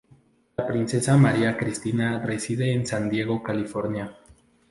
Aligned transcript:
La 0.57 0.65
princesa 0.65 1.15
María 1.15 1.55
Cristina 1.55 2.17
reside 2.25 2.73
en 2.73 2.87
San 2.87 3.07
Diego, 3.07 3.43
California. 3.43 4.17